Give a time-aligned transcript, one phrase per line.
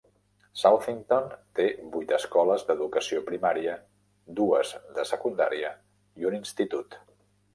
[0.59, 1.27] Southington
[1.59, 1.65] té
[1.95, 3.75] vuit escoles d'educació primària,
[4.41, 5.73] dues de secundaria
[6.23, 7.01] i un institut.